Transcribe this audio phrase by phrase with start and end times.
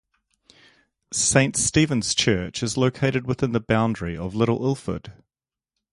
[1.13, 5.13] Saint Stephens Church is located within the boundary of little Ilford.